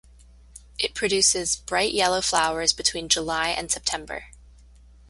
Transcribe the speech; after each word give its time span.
It 0.79 0.95
produces 0.95 1.55
bright 1.55 1.93
yellow 1.93 2.21
flowers 2.21 2.73
between 2.73 3.07
July 3.07 3.49
and 3.49 3.69
September. 3.69 4.29